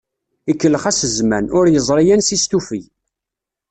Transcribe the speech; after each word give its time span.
Ikellex-as 0.51 0.99
zzman, 1.15 1.45
ur 1.57 1.65
yeẓri 1.69 2.05
ansi 2.13 2.37
s-tufeg. 2.43 2.83